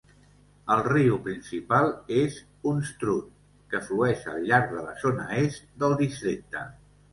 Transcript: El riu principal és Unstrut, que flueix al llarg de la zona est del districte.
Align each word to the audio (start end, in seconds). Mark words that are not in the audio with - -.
El 0.75 0.79
riu 0.85 1.19
principal 1.27 1.91
és 2.21 2.39
Unstrut, 2.71 3.29
que 3.75 3.83
flueix 3.91 4.27
al 4.35 4.43
llarg 4.49 4.75
de 4.75 4.89
la 4.89 4.97
zona 5.05 5.31
est 5.45 5.71
del 5.85 5.97
districte. 6.05 6.69